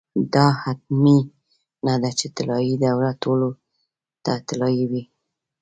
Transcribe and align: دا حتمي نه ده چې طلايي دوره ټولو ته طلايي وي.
دا 0.33 0.47
حتمي 0.61 1.19
نه 1.85 1.93
ده 2.01 2.11
چې 2.19 2.27
طلايي 2.37 2.75
دوره 2.83 3.11
ټولو 3.23 3.49
ته 4.23 4.33
طلايي 4.49 4.85
وي. 4.91 5.03